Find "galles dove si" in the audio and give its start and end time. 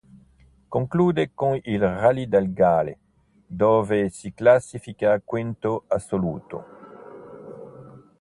2.51-4.33